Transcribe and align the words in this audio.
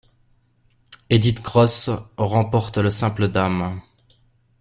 Edith 1.11 1.43
Cross 1.43 1.91
remporte 2.17 2.79
le 2.79 2.89
simple 2.89 3.27
dames. 3.27 3.79